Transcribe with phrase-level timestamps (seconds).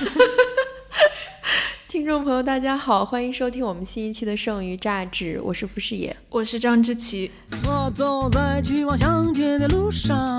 [1.88, 7.30] 听众朋友，大家好，欢迎收听我们新一期的《剩余榨汁》，我是傅视野，我是张之琪。
[7.64, 10.38] 我走在去往乡间的路上，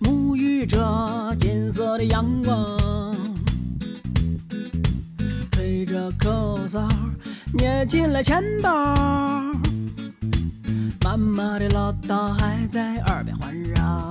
[0.00, 2.76] 沐浴着金色的阳光，
[5.52, 6.86] 吹着口哨，
[7.54, 8.70] 捏紧了钱包，
[11.02, 14.10] 妈妈的唠叨还在耳边环绕。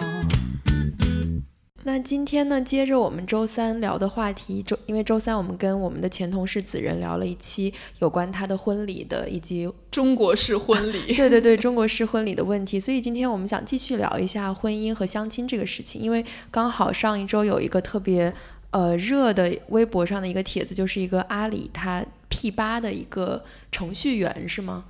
[1.84, 11.14] 那今天呢，接着我们周三聊的话题，周因为周三我们跟我们的前同事子仁聊了一期有关他的婚礼的，以及中国式婚礼。
[11.18, 12.80] 对对对，中国式婚礼的问题。
[12.80, 18.32] 所以今天我们想继续聊一下婚姻和相亲这个事情，因为刚好上一周有一个特别
[18.70, 24.86] 呃热的微博上的一个帖子，就是一个阿里他 P 八的一个程序员，是吗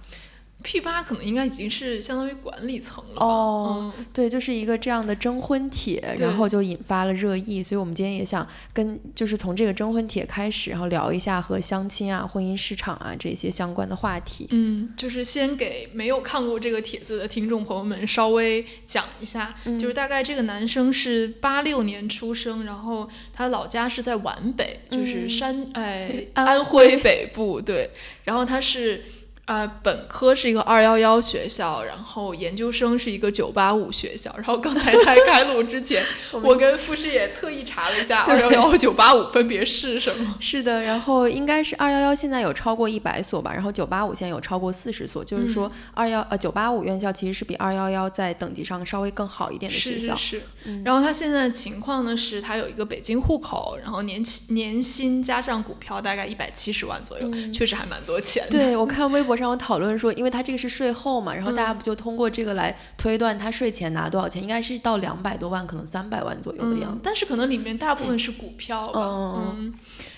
[0.63, 14.47] ？P 八可能应该已经是相当于管理层了哦，嗯，对，就是一个这样的征婚帖，然后就引发了热议，所以我们今天也想跟就是从这个征婚帖开始，然后聊一下和相亲啊、婚姻市场啊这些相关的话题。
[14.51, 27.89] 嗯，就是先给没有看过这个帖子的听众朋友们稍微讲一下，嗯就是大概这个男生是八六年出生，然后他老家是在皖北，就是嗯山 哎安徽北部，对，
[28.23, 29.03] 然后他是。
[29.45, 34.33] 呃，本科是一个二幺幺学校，然后研究生是一个九八五学校。
[34.37, 36.01] 然后刚才在开录之前，
[36.41, 40.35] 我跟傅师也特意查了一下二幺幺和九八五分别是什么。
[40.39, 50.15] 是的，然后应该是二幺幺现在有超过一百所吧，然后九八五现在有超过四十所，就是说二幺呃九八五院校其实是比二幺幺在等级上稍微更好一点的学校。
[50.15, 58.49] 是是是，嗯然后他现在的情况呢是，他有一个北京户口，然后年薪年薪加上股票大概一百七十万左右，确实还蛮多钱的。
[58.49, 64.41] 嗯对，我看微博上有讨论说，因为他这个是税后嘛，然后大家嗯不就通过这个来推断他税前拿多少钱？
[64.41, 69.73] 应该是到两百多万，可能三百万左右的样嗯子。，但是可能里面大部分是股票吧，嗯嗯，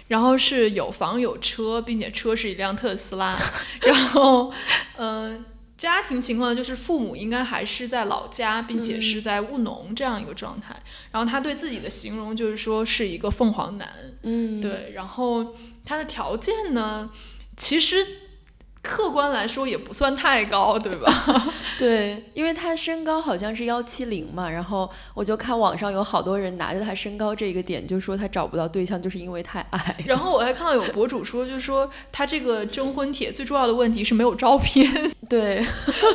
[0.08, 3.38] 然后是有房有车，并且车是一辆特斯拉，
[3.81, 4.52] 然后，
[4.97, 5.44] 嗯、
[5.78, 10.75] 家庭情况就是父母应该还是在老家，并且是在务农这样一个状态。
[11.12, 13.90] 然后他对自己的形容就是说是一个凤凰男，
[14.23, 17.09] 嗯，对，然后他的条件呢，
[17.57, 17.97] 其实
[18.84, 21.10] 客观来说也不算太高，对吧？
[21.80, 29.96] 对，因为他身高好像是幺七零嘛，然后我就看网上有好多人拿着他身高这个点，就说他找不到对象，就是因为太矮。
[30.06, 35.66] 然后我还看到有博主说，就是说他这个征婚帖最重要的问题是没有照片，对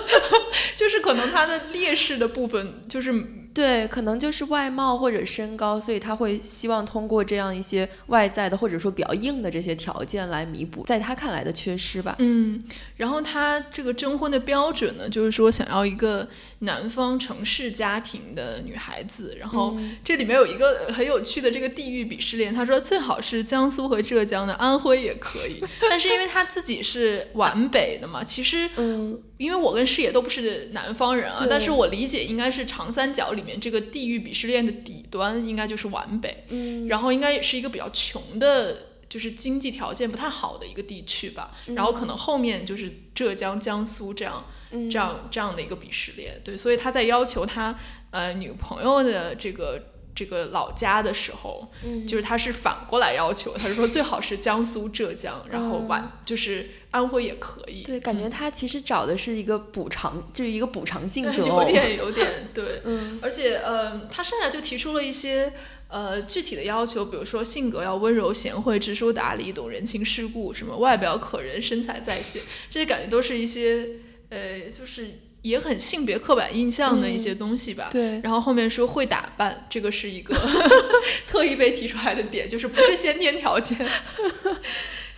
[0.77, 3.11] 就是可能他的劣势的部分就是
[3.59, 12.15] 对，可能就是外貌或者身高，所以他会希望通过这样一些外在的或者说比较硬的这些条件来弥补在他看来的缺失吧。
[12.21, 12.57] 嗯，
[12.97, 16.29] 然后他这个征婚的标准呢，就是说想要一个
[16.61, 19.97] 南方城市家庭的女孩子，然后嗯。
[20.05, 38.89] 这里面有一个很有趣的这个地域鄙视链，他说最好是江苏和浙江的，安徽也可以， 但是因为他自己是皖北的嘛，其实嗯，因为我跟师爷都不是南方人啊，但是我理解应该是长三角里面这个地域鄙视链的底端应该就是皖北，嗯，然后应该也是一个比较穷的。
[39.09, 44.53] 就是经济条件不太好的一个地区吧，然后可能后面就是浙江、江苏这样嗯
[44.91, 47.79] 这样这样的一个鄙视链，对，所以他在要求他
[48.11, 49.83] 呃女朋友的这个
[50.15, 61.63] 这个老家的时候，嗯就是他是反过来要求，他是说最好是江苏、浙江，然后皖、就是安徽也可以，对，感觉他其实找的是一个补偿，就是一个补偿性对择偶。
[61.63, 65.53] 有点有点对， 嗯而且呃，他剩下就提出了一些。
[65.91, 73.89] 呃，具体的要求，比如说性格要温柔贤惠、知书达理、懂人情世故，什么外表可人、身材在线，这些感觉都是一些
[74.31, 77.89] 呃，就是也很性别刻板印象的一些东西吧。
[77.91, 80.35] 对，然后后面说会打扮，这个是一个
[81.27, 83.79] 特意被提出来的点，就是不是先天条件。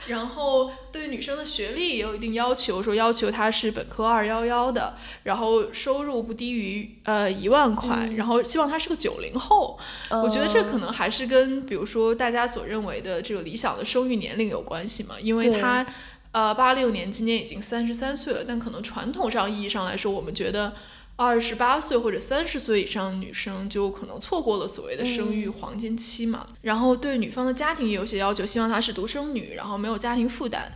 [0.06, 9.78] 然后对女生的学历也有一定要求，说要求她是本科二幺幺的，然后收入不低于呃一万块，然后希望她是个九零后。
[10.10, 15.86] 我觉得这可能还是跟比如说大家所认为的这个理想的生育年龄有关系嘛，因为她
[16.32, 20.72] 呃八六年今年已经三十三岁了，但可能传统上意义上来说，我们觉得。
[21.16, 26.46] 二十八岁或者三十岁以上的女生就可能错过了所谓的生育黄金期嘛。
[26.62, 30.72] 然后对女方的家庭也有些要求，希望她是独生女，然后没有家庭负担。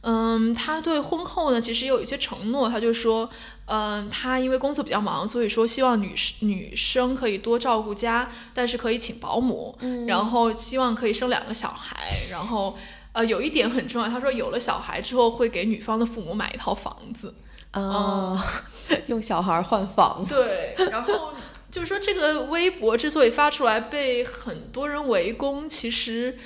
[0.00, 3.30] 嗯，他对婚后呢，其实也有一些承诺，他就说，
[3.66, 12.76] 嗯，他因为工作比较忙，所以说希望女女生可以多照顾家，但是可以请保姆，嗯然后希望可以生两个小孩，然后
[13.14, 17.32] 呃，有一点很重要，他说有了小孩之后会给女方的父母买一套房子，
[17.70, 18.44] 啊，
[19.06, 21.32] 用小孩换房，对，然后
[21.70, 26.36] 就是说，这个微博之所以发出来被很多人围攻，其实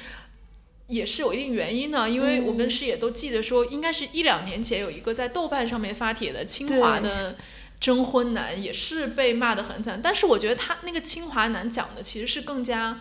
[0.88, 2.06] 也是有一定原因的。
[2.10, 7.36] 因为我跟师爷都记得说，应该是一两年前有一个在豆瓣上面发帖的清华的
[7.80, 9.98] 征婚男，也是被骂得很惨。
[10.02, 13.00] 但是我觉得他那个清华男讲的其实是更加。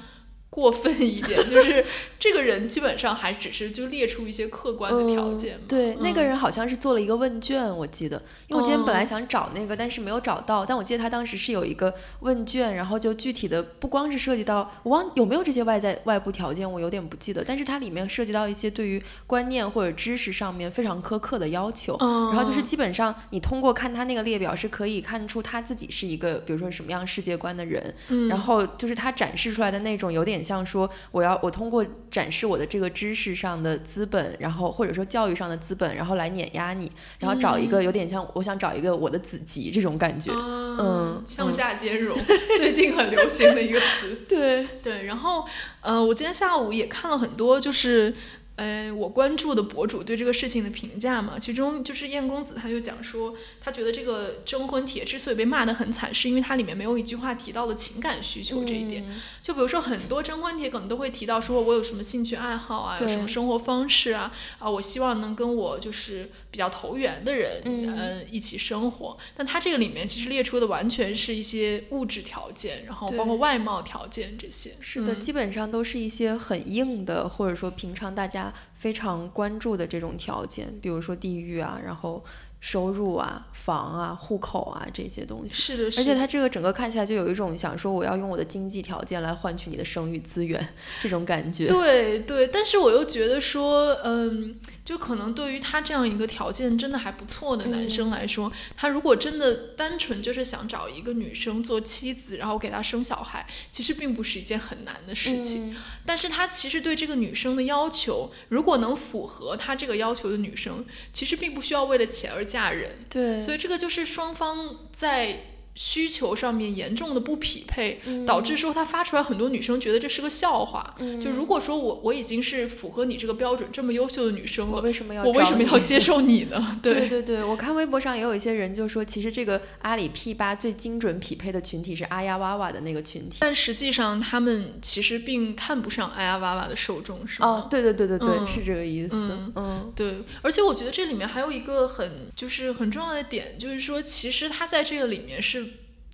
[0.58, 1.86] 过分一点， 就是
[2.18, 5.60] 这个人基本上还只是就列出一些客观的条件。
[5.68, 10.66] 对，嗯那个人好像是做了一个问卷，我记得，因为我今天本来想找那个，但是没有找到。
[10.66, 17.44] 但我记得他当时是有一个问卷，然后就具体的不光是涉及到我忘有没有这些外在外部条件，我有点不记得。
[17.44, 21.96] 但是它里面涉及到一些对于观念或者知识上面非常苛刻的要求。
[22.00, 27.94] 嗯，然后就是基本上你通过看他那个列表是可以看出他自己是一个，比如说什么样世界观的人。
[28.08, 36.90] 嗯，然后就是他展示出来的那种，有点像说，我要我通过展示我的这个知识上的资本，然后或者说教育上的资本，然后来碾压你，
[37.20, 40.32] 然后找一个有点像，我想找一个我的子集这种感觉。
[40.32, 42.16] 嗯嗯向下兼容，
[42.58, 44.16] 最近很流行的一个词。
[44.30, 45.44] 对，对，然后
[45.82, 48.14] 呃，我今天下午也看了很多，就是
[48.58, 59.04] 呃，我关注的博主对这个事情的评价嘛，其中就是燕公子他就讲说，他觉得这个征婚帖之所以被骂得很惨，是因为它里面没有一句话提到了情感需求这一点。
[59.08, 69.18] 嗯就比如说很多征婚帖可能都会提到说我有什么兴趣爱好啊，有什么生活方式啊，啊，我希望能跟我就是比较投缘的人，嗯呃一起生活。
[69.38, 74.74] 但他这个里面其实列出的完全是一些物质条件，然后包括外貌条件这些。
[74.82, 82.24] 是的，嗯基本上都是一些很硬的，或者说平常大家非常关注的这种条件，比如说地域啊，然后
[82.60, 85.56] 收入啊、房啊、户口啊这些东西。
[85.56, 91.68] 是的，是的而且他这个整个看起来就有一种想说我要用我的经济条件来换取你的生育资源 这种感觉。
[91.68, 105.72] 对对，但是我又觉得说，嗯，就可能对于他这样一个条件真的还不错的男生来说，他如果真的单纯就是想找一个女生做妻子，然后给她生小孩，其实并不是一件很难的事情。
[105.72, 105.76] 嗯
[106.08, 112.92] 但是他其实对这个女生的要求，如果能符合他这个要求的女生，其实并不需要为了钱而嫁人。
[113.10, 115.40] 对，所以这个就是双方在
[115.78, 120.96] 需求上面严重的不匹配，嗯导致说他发出来很多女生觉得这是个笑话。
[120.98, 126.80] 嗯就如果说我我已经是符合你这个标准这么优秀的女生了，我为什么要我为什么要接受你呢？
[126.82, 133.38] 对对对，我看微博上也有一些人就说，其实这个阿里 P 八最精准匹配的群体是阿呀哇哇的那个群体。
[133.42, 137.48] 但实际上他们其实并看不上阿呀哇哇的受众，是吗？
[137.48, 139.16] 哦，对对对对对，嗯是这个意思。
[139.16, 145.67] 嗯嗯对，而且我觉得这里面还有一个很就是很重要的点，就是说其实他在这个里面是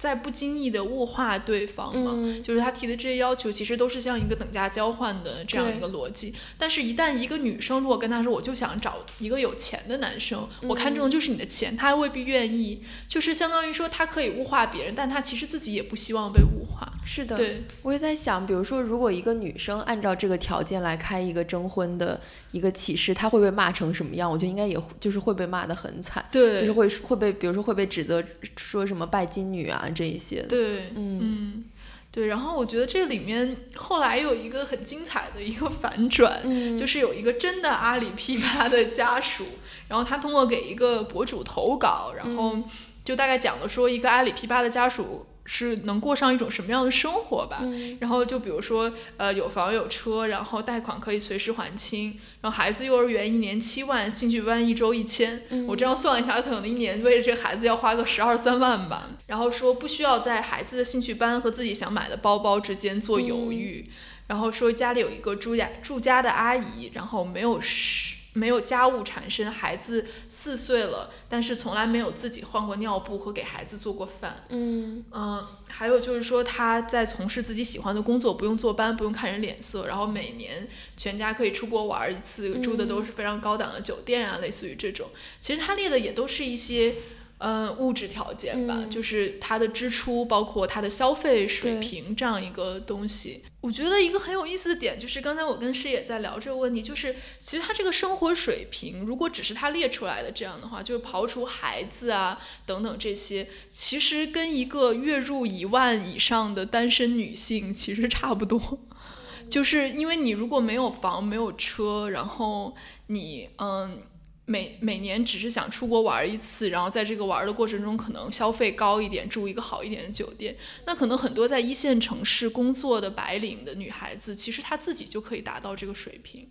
[0.04, 6.36] 在不经意的物化对方嘛，嗯就是他提的这些要求其实都是像一个等价交换的这样一个逻辑。
[6.58, 16.92] 但是，一旦一个女生如果跟他说我就想找一个有钱的男生，我看中的就是你的钱，他还未必愿意，就是相当于说他可以物化别人，但他其实自己也不希望被物化。
[17.06, 17.38] 是的。
[17.38, 22.20] 对，我也在想，比如说，如果一个女生按照这个条件来开一个征婚的
[22.52, 24.30] 一个启事，她会被骂成什么样？
[24.30, 28.22] 我觉得应该也会就是会被骂得很惨，对，就是会会被，比如说会被指责
[28.58, 30.48] 说什么拜金女啊这一些的。
[30.48, 31.64] 对，嗯嗯，
[32.12, 32.28] 对。
[32.28, 39.46] 然后我觉得这里面后来有一个很精彩的一个反转，嗯， 就是有一个真的阿里批发的家属，
[39.88, 42.64] 然后他通过给一个博主投稿，然后嗯
[43.04, 47.60] 就大概讲了说一个阿里批发的家属是能过上一种什么样的生活吧。
[47.62, 55.42] 嗯然后就比如说，呃，有房有车，然后贷款可以随时还清，然后孩子幼儿园一年七万，兴趣班一周一千。
[55.50, 59.10] 嗯我这样算了一下，可能一年为了这个孩子要花个十二三万吧。
[59.28, 63.90] 然后说不需要在孩子的兴趣班和自己想买的包包之间做犹豫。
[64.28, 74.46] 然后说家里有一个住家住家的阿姨，然后没有是没有家务缠身，孩子四岁了，但是从来没有自己换过尿布和给孩子做过饭。
[74.50, 85.10] 嗯嗯，还有就是说他在从事自己喜欢的工作，不用坐班，不用看人脸色，然后每年全家可以出国玩一次，住的都是非常高档的酒店啊，类似于这种。
[85.40, 86.96] 其实他列的也都是一些。
[87.38, 93.44] 呃，物质条件吧，嗯就是他的支出，包括他的消费水平这样一个东西。
[93.60, 108.80] 我觉得一个很有意思的点就是，刚才我跟师也在聊这个问题，就是其实他这个生活水平，如果只是他列出来的这样的话，就是刨除孩子啊等等这些，其实跟一个月入一万以上的单身女性其实差不多。
[109.50, 112.74] 就是因为你如果没有房没有车，然后
[113.08, 114.02] 你嗯
[114.46, 120.54] 每每年只是想出国玩一次，然后在这个玩的过程中可能消费高一点，住一个好一点的酒店，
[120.86, 126.48] 那可能很多在一线城市工作的白领的女孩子，其实她自己就可以达到这个水平。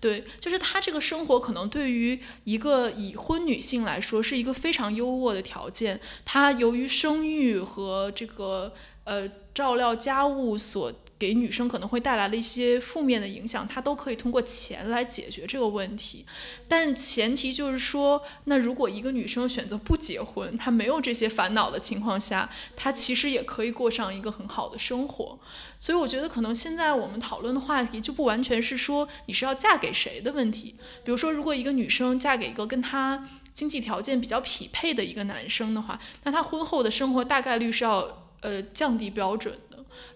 [0.00, 6.00] 对，就是她这个生活可能对于一个已婚女性来说是一个非常优渥的条件。
[6.24, 8.74] 她由于生育和这个
[9.04, 10.92] 呃照料家务所。
[11.18, 16.26] 给女生可能会带来的一些负面的影响，她都可以通过钱来解决这个问题，
[16.68, 25.38] 但前提就是说，那如果一个女生选择不结婚，她没有这些烦恼的情况下，她其实也可以过上一个很好的生活。
[25.78, 30.74] 所以我觉得，可能现在我们讨论的话题就不完全是说你是要嫁给谁的问题。
[31.04, 39.58] 比如说，如果一个女生嫁给一个跟她经济条件比较匹配的一个男生的话，那她婚后的生活大概率是要呃降低标准。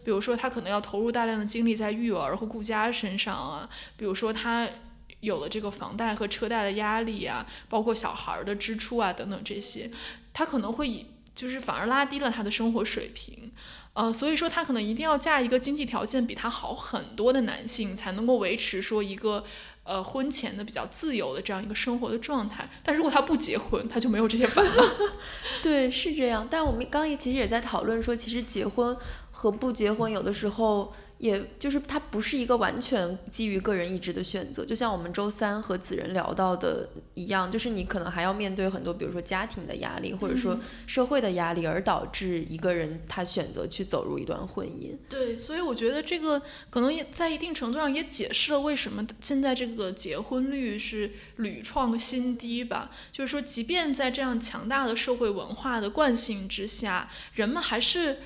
[0.05, 3.69] 比如说，他可能要投入大量的精力在育儿和顾家身上啊。
[3.97, 4.69] 比如说，他
[5.21, 9.91] 有了这个房贷和车贷的压力啊，包括小孩的支出啊等等这些，
[10.33, 13.53] 他可能会以就是反而拉低了他的生活水平。
[13.93, 19.45] 呃，所以说他可能一定要嫁一个经济条件比他好很多的男性，才能够维持说一个
[19.83, 22.71] 呃婚前的比较自由的这样一个生活的状态。
[22.85, 24.85] 但如果他不结婚，他就没有这些烦恼。
[25.61, 26.47] 对，是这样。
[26.49, 28.97] 但我们刚也其实也在讨论说，其实结婚。
[29.41, 34.63] 和不结婚，有的时候也就是它不是一个完全基于个人意志的选择。
[34.67, 44.95] 就像我们周三和子仁聊到的一样，就是你可能还要面对很多，比如说家庭的压力，或者说社会的压力，而导致一个人他选择去走入一段婚姻。
[45.09, 52.91] 对，所以我觉得这个可能也在一定程度上也解释了为什么现在这个结婚率是屡创新低吧。
[53.11, 58.19] 就是说，即便在这样强大的社会文化的惯性之下，人们还是。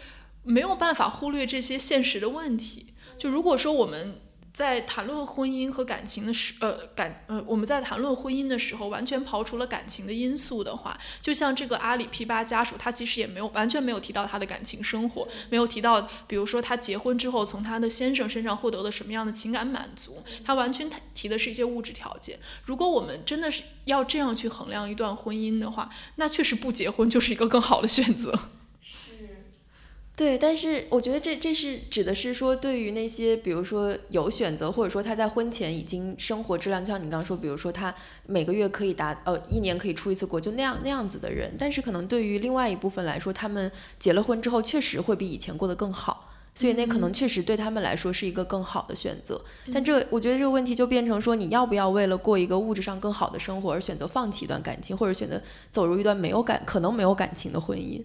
[0.45, 2.87] 没有办法忽略这些现实的问题。
[3.19, 4.21] 就如果说我们
[4.53, 22.39] 在谈论婚姻和感情的时，呃，感，呃，我们在谈论婚姻的时候，完全刨除了感情的因素的话，就像这个阿里 P 八家属，他其实也没有完全没有提到他的感情生活，没有提到，比如说他结婚之后从他的先生身上获得了什么样的情感满足，他完全提的是一些物质条件。
[22.65, 28.39] 如果我们真的是要这样去衡量一段婚姻的话，那确实不结婚就是一个更好的选择。
[30.17, 37.93] 对，但是我觉得这这是指的是说，对于那些比如说有选择，或者说他在婚前已经生活质量，就像你刚刚说，比如说他
[38.27, 43.69] 每个月可以达呃一年可以出一次国，就那样那样子的人，但是可能对于另外一部分来说，他们
[43.99, 49.45] 结了婚之后确实会比以前过得更好，所以那可能确实对他们来说是一个更好的选择。
[49.73, 55.43] 但这我觉得这个问题就变成说，你要不要为了过一个物质上更好的生活而选择放弃一段感情，或者选择
[55.73, 58.01] 走入一段没有感可能没有感情的婚姻？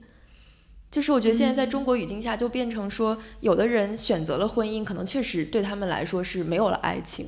[0.91, 7.27] 就是我觉得现在在中国语境下，就变成说，有的人选择了婚姻，可能确实对他们来说是没有了爱情。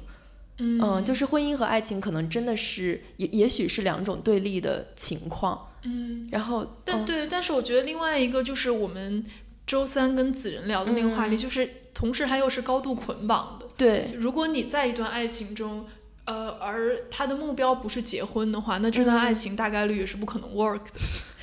[0.58, 5.70] 嗯，就是婚姻和爱情可能真的是也也许是两种对立的情况。
[5.84, 9.24] 嗯，然后但对，但是我觉得另外一个就是我们
[9.66, 13.68] 周三跟子仁聊的那个话题，就是同时它又是高度捆绑的。
[13.76, 15.86] 对，如果你在一段爱情中，
[16.26, 20.92] 呃，而他的目标不是结婚的话，那这段爱情大概率也是不可能 work 的。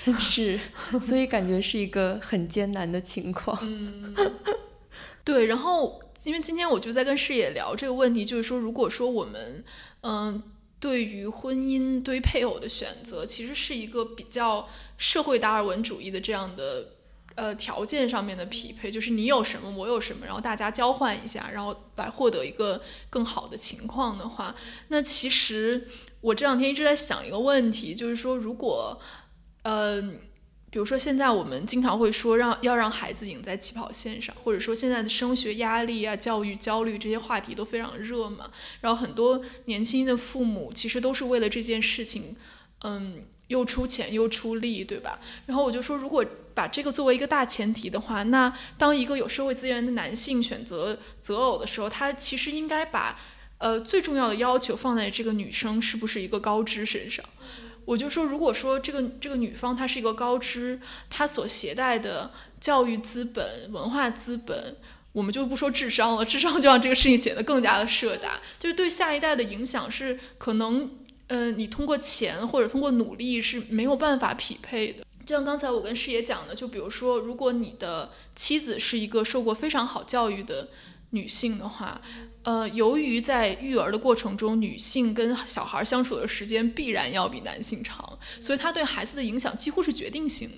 [0.19, 0.59] 是，
[1.01, 3.59] 所以感觉是一个很艰难的情况。
[3.63, 4.15] 嗯，
[5.25, 5.47] 对。
[5.47, 9.65] 然后，因为今天我就在跟视野聊这个问题，就是说，如果说我们，
[10.03, 10.43] 嗯，
[10.81, 16.93] 对于婚姻、对于配偶的选择，其实是一个比较社会达尔文主义的这样的，
[17.35, 24.55] 呃，条件上面的匹配，就是你有什么，我有什么，然后大家交换一下，然后来获得一个更好的情况的话，
[24.89, 25.89] 那其实
[26.21, 28.99] 我这两天一直在想一个问题，就是说，如果
[29.63, 30.19] 嗯，
[30.71, 38.51] 比如说现在我们经常会说让要让孩子赢在起跑线上，或者说现在的升学压力啊、教育焦虑这些话题都非常热嘛。
[38.81, 42.37] 然后很多年轻的父母其实都是为了这件事情，
[42.83, 45.19] 嗯，又出钱又出力，对吧？
[45.47, 46.25] 然后我就说，如果
[46.55, 53.19] 把这个作为一个大前提的话，那当一个有社会资源的男性选择择偶的时候，他其实应该把
[53.59, 57.25] 呃最重要的要求放在这个女生是不是一个高知身上。
[57.89, 60.79] 我就说，如果说这个这个女方她是一个高知，
[61.09, 62.31] 她所携带的
[62.61, 64.77] 教育资本、文化资本，
[65.13, 70.91] 我们就不说智商了，智商就让这个事情显得更加的设大，就是对下一代的影响是可能，
[71.29, 75.07] 呃，你通过钱或者通过努力是没有办法匹配的。
[75.25, 80.69] 就像刚才我跟师爷讲的，就比如说，如果你的妻子是一个受过非常好教育的
[81.13, 82.03] 女性的话。
[82.45, 90.49] 呃，由于在育儿的过程中，女性跟小孩相处的时间必然要比男性长，所以她对孩子的影响几乎是决定性。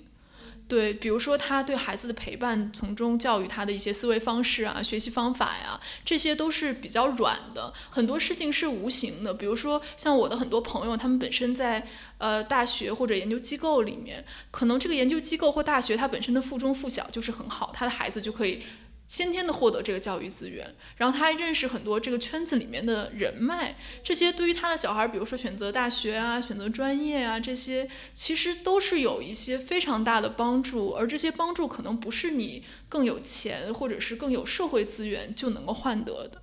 [0.69, 7.75] 对，比如说她对孩子的陪伴，从中教育他的一些思维方式啊、学习方法呀，这些都是比较软的。
[7.91, 11.85] 很多事情是无形的，比如说像我的很多朋友，他们本身在
[12.19, 18.63] 呃大学或者研究机构里面，可能这个研究机构或大学它本身的附中附小就是很好，他的孩子就可以。
[19.11, 23.75] 先天的获得这个教育资源，然后他还认识很多这个圈子里面的人脉，
[24.05, 36.41] 这些对于他的小孩，比如说选择大学啊、选择专业啊，这些其实都是有一些非常大的帮助，而这些帮助可能不是你更有钱或者是更有社会资源就能够换得的。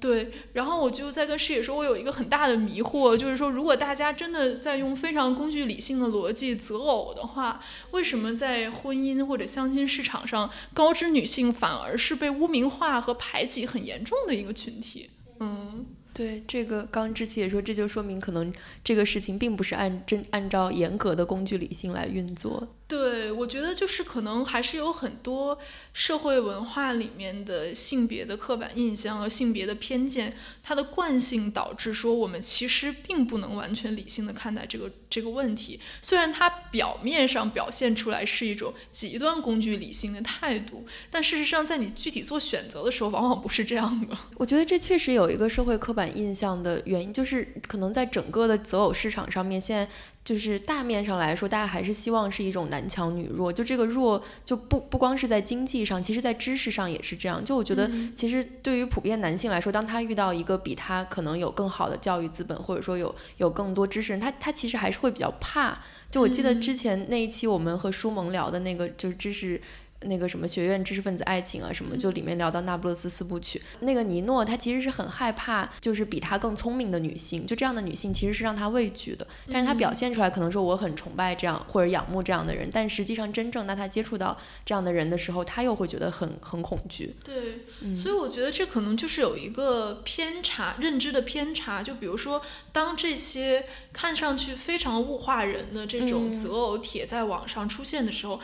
[0.00, 15.10] 对，然后我就在跟师姐说，我有一个很大的迷惑，就是说，如果大家真的在用非常工具理性的逻辑择偶的话，为什么在婚姻或者相亲市场上，高知女性反而是被污名化和排挤很严重的一个群体？
[15.40, 15.86] 嗯。
[16.14, 18.52] 对这个，刚志奇也说，这就说明可能
[18.82, 22.66] 这个事情并不是按真按照严格的工具理性来运作。
[22.88, 25.58] 对，我觉得就是可能还是有很多
[25.92, 35.78] 社会文化里面的性别的刻板印象和性别的偏见，它的惯性导致说我们其实并不能完全理性的看待这个这个问题。
[36.00, 44.16] 虽然它表面上表现出来是一种极端工具理性的态度，但事实上在你具体做选择的时候，往往不是这样的。
[44.38, 49.86] 我觉得这确实有一个社会刻板印象的原因，就是可能在整个的择偶市场上面，现在。
[50.24, 53.52] 就是大面上来说，大家还是希望是一种男男强女弱。
[53.52, 57.44] 就这个弱，就不不光是在经济上，其实在知识上也是这样。
[57.44, 65.76] 就我觉得，其实对于普遍男性来说，当他遇到一个比他可能有更好的教育资本，或者说有有更多知识人，他他其实还是会比较怕。
[66.10, 69.60] 就我记得之前那一期我们和舒萌聊的那个，就是知识。
[70.02, 79.26] 那个什么学院知识分子爱情啊，什么就里面聊到那不勒斯四部曲，那个尼诺他其实是很害怕，就是比他更聪明的女性，就这样的女性其实是让他畏惧的。
[79.50, 87.16] 但是他表现出来可能说我很崇拜这样或者仰慕这样的人，但实际上真正当他接触到这样的人的时候，他又会觉得很很恐惧。
[87.24, 91.82] 对，所以我觉得这可能就是有一个偏差，认知的偏差。
[91.82, 92.40] 就比如说，
[92.70, 98.40] 当这些看上去非常物化人的这种择偶帖在网上出现的时候。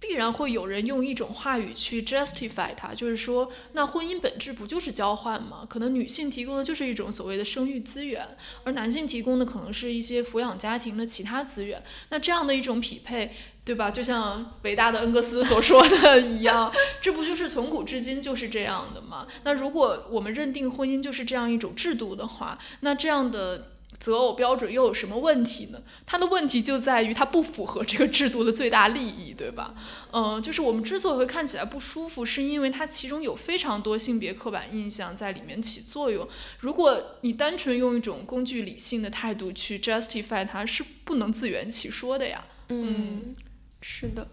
[0.00, 5.66] 必然会有人用一种话语去 justify 它，就是说，那婚姻本质不就是交换吗？
[5.68, 11.82] 可能女性提供的就是一种所谓的生育资源，而男性提供的可能是一些抚养家庭的其他资源。
[12.10, 13.90] 那这样的一种匹配，对吧？
[13.90, 19.26] 就像伟大的恩格斯所说的一样， 这不就是从古至今就是这样的吗？
[19.42, 23.72] 那如果我们认定婚姻就是这样一种制度的话，那这样的。
[23.98, 25.82] 择偶标准又有什么问题呢？
[26.06, 29.74] 它的问题就在于它不符合这个制度的最大利益，对吧？
[30.12, 36.28] 嗯，就是我们之所以会看起来不舒服，是因为它其中有非常多性别刻板印象在里面起作用。
[36.60, 42.44] 如果你单纯用一种工具理性的态度去 justify 它，是不能自圆其说的呀。
[42.68, 43.34] 嗯，
[43.80, 44.28] 是的。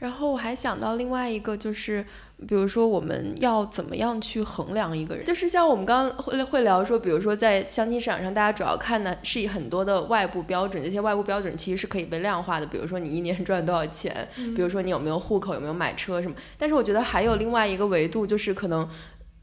[0.00, 2.04] 然后我还想到另外一个就是。
[2.48, 5.26] 比如说，我们要怎么样去衡量一个人？
[5.26, 12.64] 就是像我们刚刚会会聊说，比如说在相亲市场上，大家主要看的是以很多的外部标准，这些外部标准其实是可以被量化的。
[12.64, 16.34] 比如说你一年 赚多少钱，比如说你有没有户口，有没有买车什么。
[16.56, 18.88] 但是我觉得还有另外一个维度，就是可能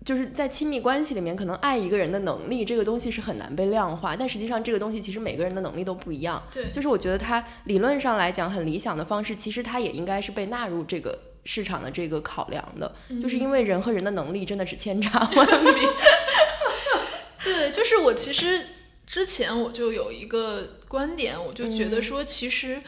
[0.08, 4.16] 就是在亲密关系里面，可能爱一个人的能力这个东西是很难被量化。
[4.16, 6.42] 但实际上这个东西其实每个人的能力都不一样。
[6.50, 11.20] 对，就是我觉得它理论上来讲很理想的方式，其实它也应该是被纳入这个。
[11.50, 15.90] 市场的这个考量的，就是因为人和人的能力真的是千差万别。
[17.42, 18.66] 对，就是我其实
[19.06, 22.82] 之前我就有一个观点，我就觉得说，其实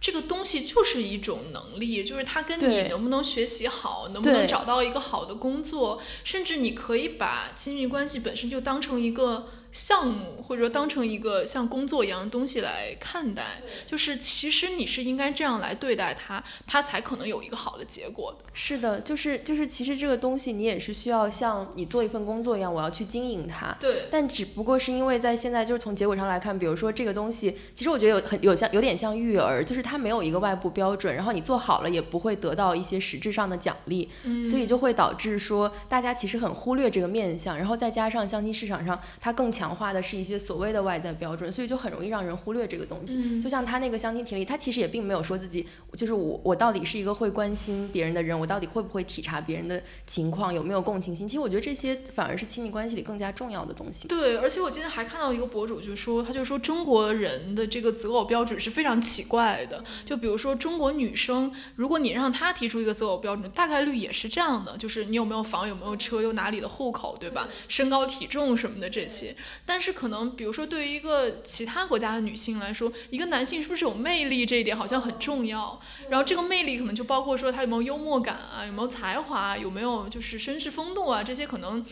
[0.00, 9.48] 这个东西就是一种能力，就是它跟你能不能学习好，能不能找到一个好的工作，甚至你可以把亲密关系本身就当成一个。
[9.70, 18.44] 项目或者说当成一个像工作一样的东西来看待，就是其实你是应该这样来对待它，它才可能有一个好的结果的。
[18.52, 23.76] 是的，就是就是其实这个东西你也是需要像你做一份工作一样，我要去经营它。
[23.78, 24.06] 对。
[24.10, 34.08] 但只不过是因为在现在就是从结果上来看，比如说这个东西，其实我觉得有很有像有点像育儿，就是它没有一个外部标准，然后你做好了也不会得到一些实质上的奖励，
[34.44, 39.68] 所以就会导致说大家其实很忽略这个面相，然后再加上相亲市场上它更强。
[39.78, 43.40] 化的是一些所谓的外在标准，所以就很容易让人忽略这个东西。
[43.40, 51.28] 就像他那个相亲帖里，他其实也并没有说自己就是我，我到底是一个会关心别人的人，我到底会不会体察别人的情况，有没有共情心？
[51.28, 54.08] 其实我觉得这些反而是亲密关系里更加重要的东西。
[54.08, 59.84] 对，而且我今天还看到一个博主就说，他就说中国人的这个择偶标准是非常奇怪的。
[60.04, 67.46] 就比如说中国女生，如果你让她提出一个择偶标准，大概率也是这样的，就是你有没有房，有没有车，有哪里的户口，对吧？
[67.68, 69.34] 身高体重什么的这些。
[69.66, 75.80] 但是可能，比如说对于一个其他国家的女性来说，一个男性是不是有魅力这一点好像很重要。
[76.08, 81.84] 然后这个魅力可能就包括说他有没有幽默感啊，有没有才华，有没有就是绅士风度啊，这些可能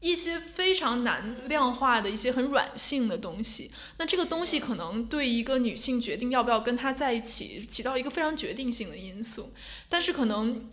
[0.00, 3.70] 一些非常难量化的一些很软性的东西。
[3.98, 9.52] 那这个东西可能对一个女性决定要不要跟他在一起起到一个非常决定性的因素。
[9.88, 10.70] 但是可能。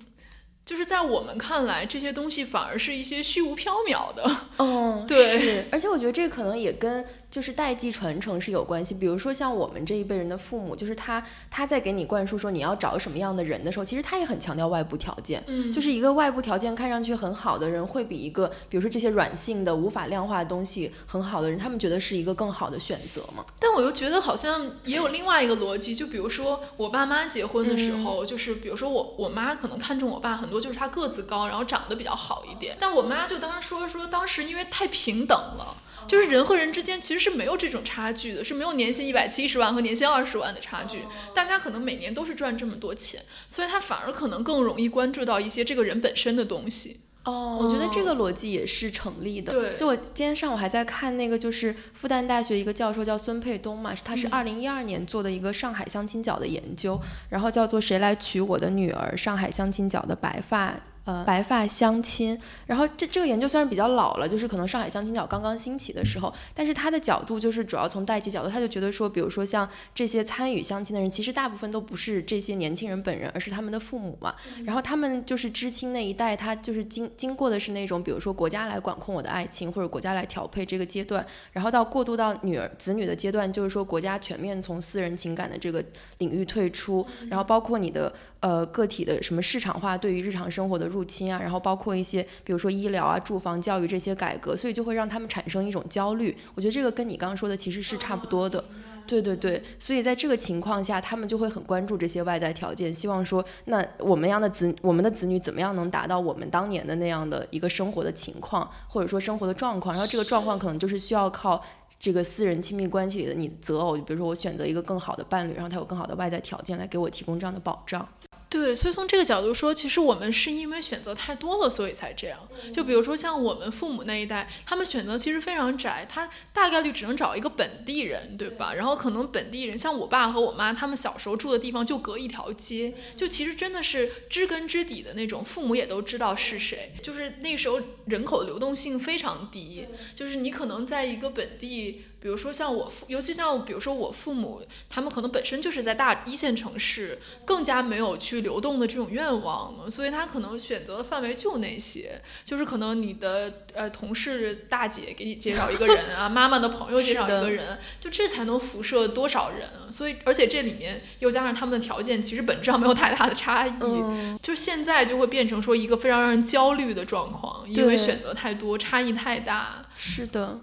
[0.65, 4.23] 就是在我们看来，这些东西反而是一些虚无缥缈的。
[4.57, 8.93] 嗯， 对，而且我觉得这可能也跟就是代际传承是有关系。
[8.93, 15.41] 比如说像我们这一辈人的父母，就是他他在给你灌输说你要找什么样的人的时候，其实他也很强调外部条件。
[15.47, 23.45] 嗯就是一个外部条件看上去很好的人，会比一个比如说这些软性的无法量化的东西很好的人，他们觉得是一个更好的选择嘛？
[23.57, 35.77] 但我又觉得好像也有另外一个逻辑，就比如说我爸妈结婚的时嗯候，就是比如说我我妈可能看中我爸很多就是他个子高，然后长得比较好一点，但我妈就当时说说当时因为太平等了。
[36.07, 41.03] 就是人和人之间其实是没有这种差距的，是没有年薪一百七十万和年薪二十万的差距。
[41.33, 47.01] 大家可能每年都是赚这么多钱，所以他反而可能更容易关注到一些这个人本身的东西。
[47.23, 49.53] 哦，我觉得这个逻辑也是成立的。
[49.53, 59.15] 对就我今天上午还在看那个，就是复旦大学一个教授叫孙沛东嘛，他是嗯二零一二年做的一个上海相亲角的研究，然后叫做“谁来娶我的女儿？
[59.15, 60.75] 上海相亲角的白发”。
[61.11, 74.33] 呃，白发相亲，然后这这个研究虽然比较老了，就是可能上海相亲角刚刚兴起的时候，但是他的角度就是主要从代际角度，他就觉得说，比如说像这些参与相亲的人，其实大部分都不是这些年轻人本人，而是他们的父母嘛。
[74.63, 85.83] 然后他们就是知青那一代，他就是经经过的是那种，比如说国家来管控我的爱情，或者国家来调配这个阶段，然后到过渡到女儿子女的阶段，就是说国家全面从私人情感的这个
[86.19, 96.37] 领域退出，然后包括你的呃个体的什么市场化对于日常生活的入侵啊，然后包括一些比如说医疗啊、住房、教育这些改革，所以就会让他们产生一种焦虑。
[96.55, 98.63] 我觉得这个跟你刚刚说的其实是差不多的。
[99.07, 111.61] 对对对，所以在这个情况下，他们就会很关注这些外在条件，希望说，那我们样的子，我们的子女怎么样能达到我们当年的那样的一个生活的情况，或者说生活的状况，然后这个状况可能就是需要靠
[111.99, 118.07] 这个私人亲密关系里的你择偶，比如说我选择一个更好的伴侣，然后他有更好的外在条件来给我提供这样的保障。
[118.51, 122.37] 对，所以从这个角度说，其实我们是因为选择太多了，所以才这样。
[122.73, 128.73] 就比如说像我们父母那一代，他们选择其实非常窄，他大概率只能找一个本地人，对吧？
[128.73, 136.91] 然后可能本地人，像我爸和我妈，他们小时候住的地方就隔一条街，就其实真的是知根知底的那种，父母也都知道是谁。
[137.01, 142.03] 就是那时候人口流动性非常低，就是你可能在一个本地。
[142.21, 159.89] 比如说像我父，尤其像比如说我父母，他们可能本身就是在大一线城市，更加没有去流动的这种愿望了，所以他可能选择的范围就那些，就是可能你的呃同事大姐给你介绍一个人啊， 妈妈的朋友介绍一个人，就这才能辐射多少人啊？
[159.89, 169.83] 所以而且这里面又加上他们的条件，其实本质上没有太大的差异，嗯，就现在就会变成说一个非常让人焦虑的状况，因为选择太多，差异太大。
[169.97, 170.59] 是的，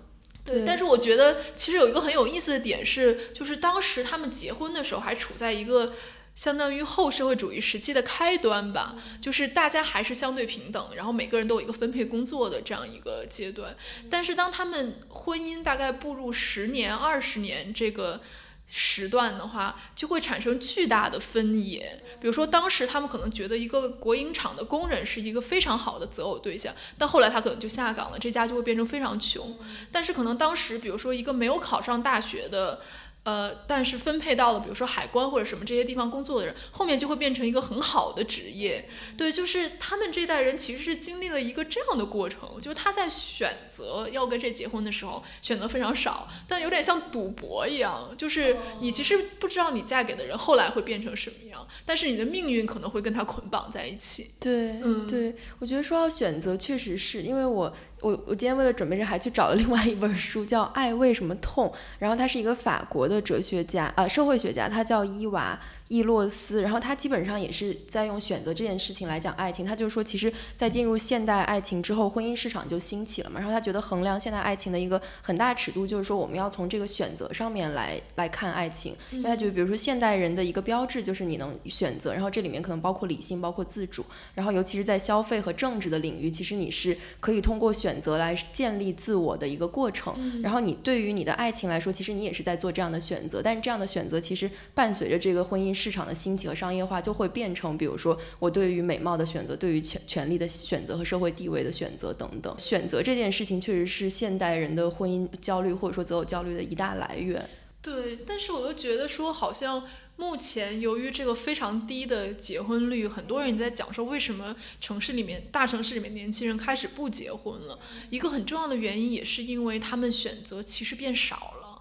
[0.49, 5.93] 对，但是我觉得其实有一个很有意思的点是，就是当时他们结婚的时候还处在一个
[6.35, 13.77] 相当于后社会主义时期的开端吧，就是大家还是相对平等，然后每个人都有一个分配工作的这样一个阶段。
[14.09, 18.21] 但是当他们婚姻大概步入十年、二十年这个。
[18.69, 22.01] 时段的话，就会产生巨大的分野。
[22.21, 29.57] 比如说，当时他们可能觉得一个国营厂的工人是一个非常好的择偶对象，但后来他可能就下岗了，这家就会变成非常穷。
[29.91, 32.81] 但是可能当时，比如说一个没有考上大学的。
[33.29, 38.89] 呃，但是分配到了，比如说海关或者什么这些地方工作的人，后面就会变成一个很好的职业。
[39.19, 54.31] 对，就是他们这代人其实是经历了一个这样的过程，就是他在选择要跟谁结婚的时候，选择非常少，但有点像赌博一样，就是你其实不知道你嫁给的人后来会变成什么样，但是你的命运可能会跟他捆绑在一起。
[54.41, 61.67] 对，嗯对，我觉得说到选择，确实是因为我我我今天为了准备这还去找了另外一本书，叫《爱为什么痛》，
[61.99, 65.59] 然后他是一个法国的哲学家、呃、社会学家，他叫伊娃。
[65.89, 69.65] 伊洛斯，然后他基本上也是在用选择这件事情来讲爱情。
[69.65, 73.41] 他就是说，其实，在进入现代爱情之后，婚姻市场就兴起了嘛。
[73.41, 78.95] 然后他觉得衡量现代爱情的一个很大尺度，就是说我们要从这个选择上面来来看爱情。
[79.11, 90.15] 因为他觉得，比如说现代人的一个标志就是你能选择，然后这里面可能包括理性，包括自主，然后尤其是在消费和政治的领域，其实你是可以通过选择来建立自我的一个过程。
[90.43, 102.53] 然后你对于你的爱情来说，其实你也是在做这样的选择，但是这样的选择其实伴随着这个婚姻市场的兴起和商业化，就会变成，比如说我对于美貌的选择，对于权权力的选择和社会地位的选择等等。
[102.59, 107.49] 选择这件事情确实是现代人的婚姻焦虑或者说择偶焦虑的一大来源。
[107.81, 109.85] 对，但是我又觉得说，好像
[110.17, 117.79] 目前由于这个非常低的结婚率，很多人在讲说，为什么城市里面大城市里面年轻人开始不结婚了？
[118.11, 121.81] 一个很重要的原因也是因为他们选择其实变少了，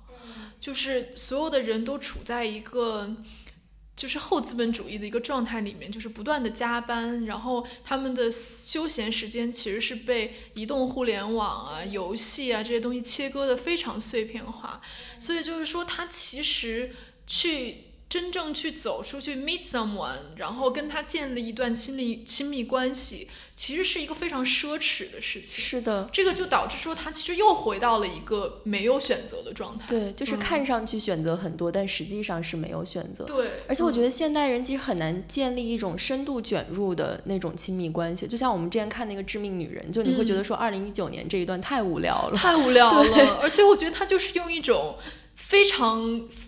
[0.62, 3.15] 就是所有的人都处在一个。
[3.97, 14.79] 就是后资本主义的一个状态里面，就是不断的加班，然后他们的休闲时间其实是被移动互联网啊、游戏啊这些东西切割的非常碎片化，
[15.19, 17.87] 所以就是说，他其实去。
[18.10, 25.62] 真正去走出去 meet someone，然后跟他建立一段亲密亲密关系，其实是一个非常奢侈的事情。
[25.62, 29.88] 是的，这个就导致说他其实又回到了一个没有选择的状态。
[29.89, 33.26] 对，就是看上去选择很多，但实际上是没有选择。
[33.26, 38.26] 对，而且我觉得现代人其实很难建立一种深度卷入的那种亲密关系。
[38.26, 43.39] 就像我们之前看那个《致命女人》，就你会觉得说，二零一九年这一段太无聊了，太无聊了。
[43.43, 44.96] 而且我觉得他就是用一种。
[45.38, 46.02] 非常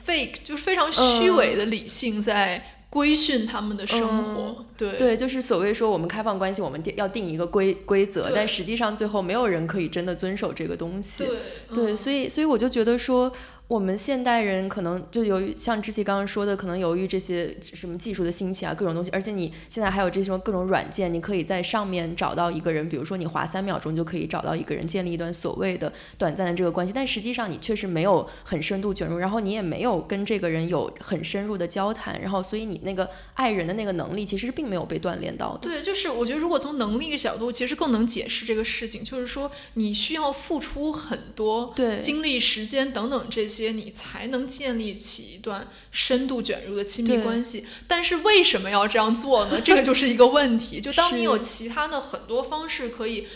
[0.06, 4.66] fake，就是非常虚伪的理性在规训他们的生活。
[4.76, 11.24] 对对，就是所谓说我们开放关系，我们定要定一个规规则，但实际上最后没有人可以真的遵守这个东西。
[11.24, 11.38] 对
[11.74, 13.32] 对，所以所以我就觉得说。
[13.70, 35.60] 我们现代人可能就由于像之前刚刚说的，可能由于这些什么技术的兴起啊，各种东西，而且你现在还有这种各种软件，你可以在上面找到一个人，比如说你划三秒钟就可以找到一个人，建立一段所谓的短暂的这个关系，但实际上你确实没有很深度卷入，然后你也没有跟这个人有很深入的交谈，然后所以你那个爱人的那个能力其实并没有被锻炼到的。
[35.70, 44.40] 对，就是我觉得如果从能力的角度，其实更能解释这个事情，就是说你需要付出很多对精力、时间等等这些，你才能。
[44.40, 49.60] 能建立起一段深度卷入的亲密关系，但是为什么要这样做呢？
[49.60, 50.80] 这个就是一个问题。
[50.80, 53.28] 就当你有 其他的很多方式可以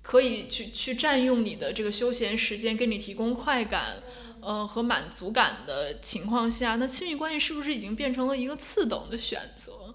[0.00, 4.02] 可以去去占用你的这个休闲时间，给你提供快感，
[4.40, 9.85] 呃和满足感的情况下，那亲密关系是不是已经变成了一个次等的选择？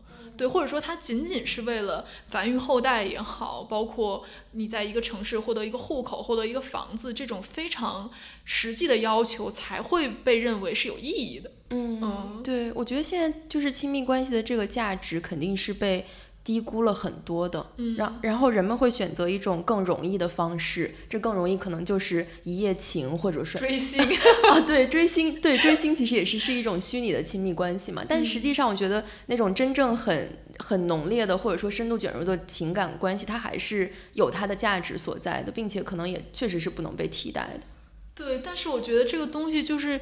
[0.41, 8.09] 对，或者说它仅仅是为了繁育后代也好，包括你在一个城市获得一个户口、获得一个房子这种非常
[8.43, 11.51] 实际的要求，才会被认为是有意义的。
[11.69, 16.03] 嗯，对，我觉得现在就是亲密关系的这个价值肯定是被。
[16.43, 17.65] 低估了很多的，
[17.97, 24.01] 然然后人们会选择一种更容易的方式，这更容易可能就是一夜情，或者是追星
[24.49, 28.03] 啊，对追星，对追星其实也是是一种虚拟的亲密关系嘛。
[28.07, 37.61] 但实际上，我觉得那种真正很很浓烈的，或者说深度卷入的情感关系，它还是有它的价值所在的，并且可能也确实是不能被替代的。
[38.15, 40.01] 对，但是我觉得这个东西就是。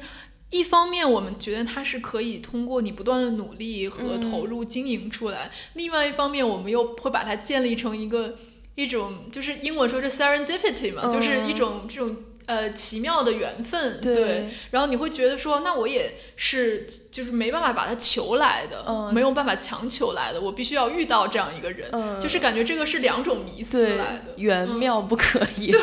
[0.50, 8.36] 一方面，我们觉得它是可以通过你不断的努力和投入经营出来；另外一方面，我们又会把它建立成一个
[8.74, 12.16] 一种，就是英文说是 serendipity 嘛，就是一种这种。
[12.50, 25.70] 呃，奇妙的缘分，对，然后你会觉得说，那我也是，就是没办法把它求来的，没有办法强求来的，我必须要遇到这样一个人，就是感觉这个是两种迷思来的，缘妙不可言。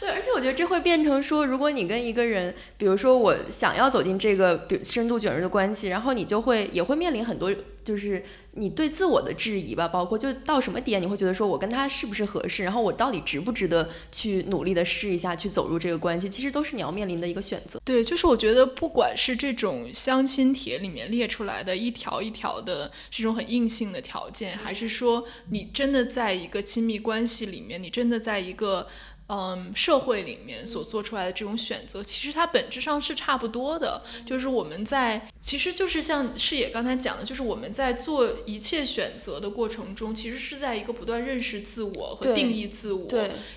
[0.00, 7.54] 对，而且我觉得这会变成说，如果你跟一个人，比如说我想要走进这个比深度卷入的关系，然后你就会也会面临很多，
[7.84, 8.24] 就是。
[8.54, 17.80] 你对自我的质疑吧，包括就到什么点你会觉得说我跟他是不是合适，然后我到底值不值得去努力的试一下去走入这个关系，其实都是你要面临的一个选择。
[17.84, 28.86] 对，就是我觉得不管是这种相亲帖里面列出来的一条一条的这种很硬性的条件，还是说你真的在一个亲密关系里面，你真的在一个。
[29.34, 34.02] 嗯，社会里面所做出来的这种选择，其实它本质上是差不多的。
[34.26, 43.08] 就是我们在，其实就是像视野刚才讲的，就是我们在做一切选择的过程中，其实是在一个不断认识自我和定义自我，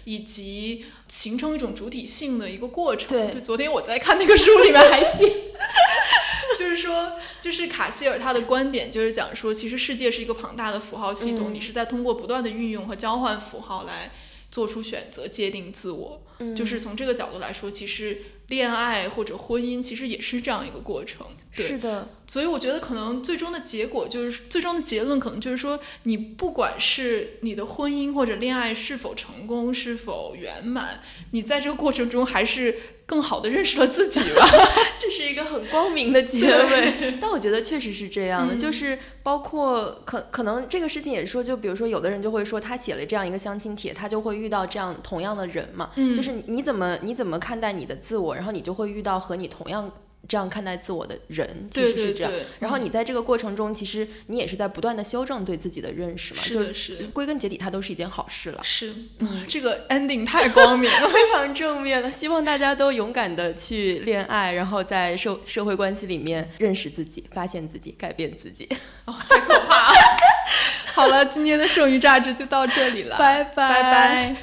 [0.06, 3.10] 以及形成一种主体性的一个过程。
[3.10, 5.28] 对，昨天我在看那个书里面还写，
[6.58, 14.12] 就是说，就是卡希尔他的观点就是讲说，其实世界是一个庞大的符号系统，你是在通过不断的运用和交换符号来。
[14.56, 16.22] 做出选择，界定自我，
[16.56, 21.28] 就是从这个角度来说，其实恋爱或者婚姻其实也是这样一个过程。
[21.52, 32.80] 是的，所以我觉得可能最终的结果就是最终的结论，可能就是说，你不管是你的婚姻或者恋爱是否成功、是否圆满，你在这个过程中还是。
[33.08, 34.50] 更好的认识了自己吧，
[35.00, 37.18] 这是一个很光明的结尾。
[37.22, 45.92] 但我觉得确实是这样的，就是包括可可能这个事情也是说，就比如说有的人就会说，他写了这样一个相亲帖，他就会遇到这样同样的人嘛。
[45.96, 49.92] 嗯，就是你怎么你怎么看待你的自我，然后你就会遇到和你同样。
[50.28, 58.60] 这样看待自我的人其实是这样，然后你在这个过程中，其实你也是在不断的修正对自己的认识嘛，就是归根结底，它都是一件好事了。
[58.64, 68.68] 是，嗯，这个 ending 太光明了， 非常正面了，希望大家都勇敢的去恋爱，然后在社社会关系里面认识自己，发现自己，改变自己。
[69.06, 69.98] 哦，太可怕了。
[70.96, 74.36] 好了，今天的剩余榨汁就到这里了，拜拜拜。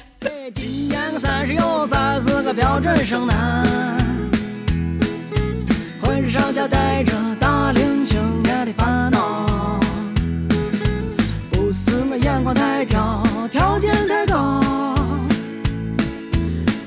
[0.53, 4.02] 今年三十有三是个标准生男。
[6.33, 9.79] 上下带着大龄青年的烦恼，
[11.51, 14.59] 不是我眼光太挑，条件太高。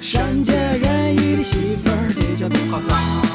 [0.01, 3.26] 善解人意的媳妇儿的确不好找。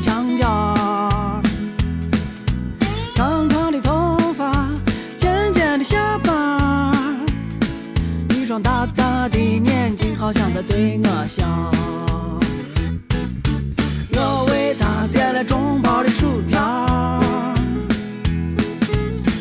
[0.00, 0.44] 墙角，
[3.14, 4.68] 长长的头发，
[5.18, 6.92] 尖尖的下巴，
[8.30, 11.44] 一双大大的眼睛，好像在对我笑。
[14.12, 17.20] 我为他点了中包的薯条。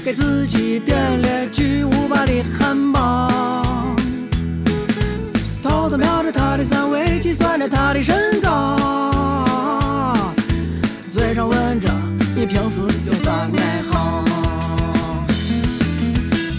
[0.05, 3.29] 给自己点了巨无霸的汉堡，
[5.61, 8.78] 偷偷瞄着他的三围，计算着他的身高，
[12.49, 14.23] 平时有啥爱好？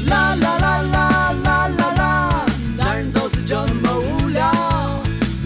[0.08, 2.46] 啦啦啦啦啦啦啦，
[2.78, 4.48] 男人就是这么无聊，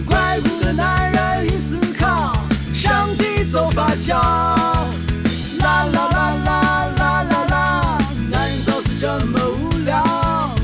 [0.05, 2.37] 怪不得男人一思考，
[2.75, 4.19] 上帝就发笑。
[4.19, 7.97] 啦啦啦啦啦啦啦，
[8.29, 10.03] 男人就是这么无聊，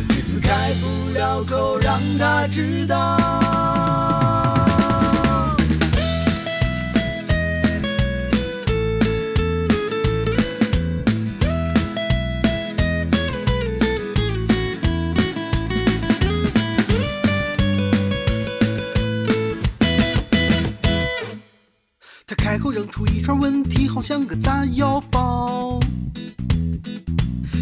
[0.09, 3.20] 即使开不了口，让他知道。
[22.31, 25.77] 他开口扔出一串问题，好像个炸药包。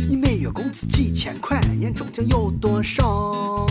[0.07, 3.65] 你每月工资几千块，年终奖有多少？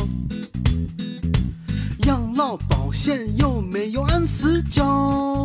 [2.04, 5.44] 养老保险有没有按时交？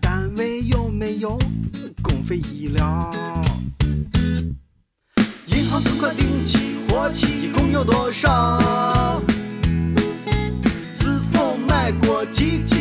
[0.00, 1.36] 单位有没有
[2.00, 3.12] 公费医疗？
[5.46, 9.20] 银行存款、定期、活期一共有多少？
[10.94, 12.78] 是否买过基金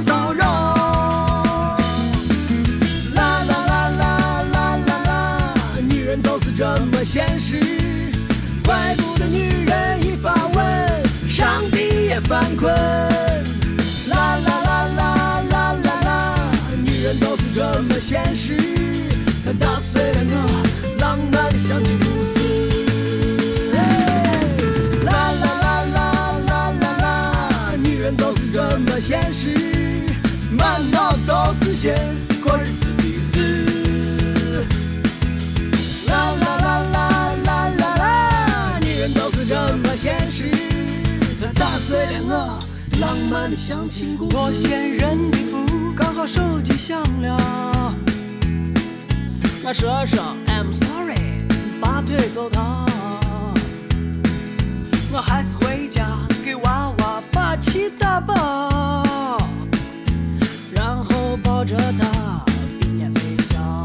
[0.00, 0.44] 骚扰？
[3.14, 4.02] 啦啦啦啦
[4.52, 5.54] 啦啦啦，
[5.88, 7.58] 女人就是这么现实，
[8.64, 10.58] 怪不得女人一发问，
[11.28, 12.72] 上帝也犯困。
[14.08, 14.14] 啦
[14.46, 16.08] 啦啦啦啦啦啦，
[16.84, 18.56] 女人都是这么现实，
[19.44, 20.49] 她打碎了我
[43.50, 44.36] 的相亲故事。
[44.36, 47.94] 我现任的福刚好手机响了，
[49.64, 51.42] 我说声 I'm sorry，
[51.80, 52.86] 拔腿走逃。
[55.12, 56.06] 我还是回家
[56.44, 59.36] 给娃娃把气打饱，
[60.72, 62.44] 然后抱着他
[62.80, 63.82] 闭眼睡觉。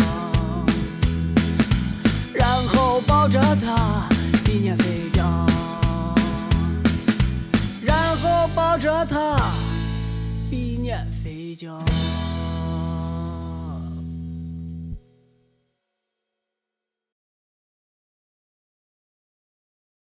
[2.35, 4.07] 然后抱着他
[4.43, 5.47] 闭眼睡觉，
[7.83, 9.34] 然后抱着他。